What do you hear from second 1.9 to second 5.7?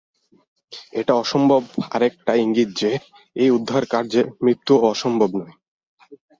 আরেকটা ইঙ্গিত যে এই উদ্ধারকার্যে মৃত্যুও অসম্ভব নয়।